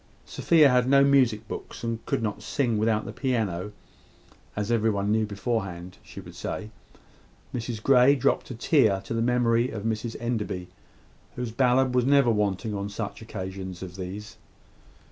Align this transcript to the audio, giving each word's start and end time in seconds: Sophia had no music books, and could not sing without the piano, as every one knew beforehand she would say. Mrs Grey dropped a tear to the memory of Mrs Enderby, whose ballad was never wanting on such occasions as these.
Sophia 0.25 0.67
had 0.69 0.89
no 0.89 1.03
music 1.03 1.47
books, 1.47 1.83
and 1.83 2.03
could 2.07 2.23
not 2.23 2.41
sing 2.41 2.79
without 2.79 3.05
the 3.05 3.13
piano, 3.13 3.71
as 4.55 4.71
every 4.71 4.89
one 4.89 5.11
knew 5.11 5.27
beforehand 5.27 5.99
she 6.01 6.19
would 6.19 6.33
say. 6.33 6.71
Mrs 7.53 7.83
Grey 7.83 8.15
dropped 8.15 8.49
a 8.49 8.55
tear 8.55 8.99
to 9.01 9.13
the 9.13 9.21
memory 9.21 9.69
of 9.69 9.83
Mrs 9.83 10.15
Enderby, 10.19 10.69
whose 11.35 11.51
ballad 11.51 11.93
was 11.93 12.03
never 12.07 12.31
wanting 12.31 12.73
on 12.73 12.89
such 12.89 13.21
occasions 13.21 13.83
as 13.83 13.95
these. 13.95 14.37